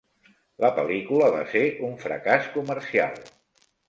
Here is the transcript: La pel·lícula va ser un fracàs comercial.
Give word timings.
La 0.63 0.69
pel·lícula 0.77 1.27
va 1.35 1.43
ser 1.51 1.61
un 1.89 1.93
fracàs 2.05 2.47
comercial. 2.57 3.21